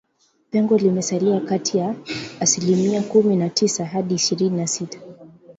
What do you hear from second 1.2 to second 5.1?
kati ya asilimia kumi na tisa hadi ishirini na sita